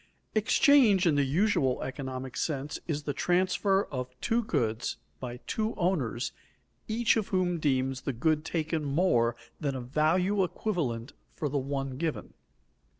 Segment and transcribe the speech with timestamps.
[0.35, 6.31] _Exchange in the usual economic sense is the transfer of two goods by two owners,
[6.87, 11.97] each of whom deems the good taken more than a value equivalent for the one
[11.97, 12.33] given.